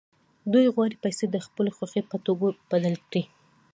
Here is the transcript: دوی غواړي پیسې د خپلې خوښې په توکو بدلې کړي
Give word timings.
دوی 0.51 0.65
غواړي 0.75 0.95
پیسې 1.03 1.25
د 1.29 1.35
خپلې 1.45 1.71
خوښې 1.77 2.01
په 2.09 2.17
توکو 2.25 2.47
بدلې 2.69 2.99
کړي 3.09 3.23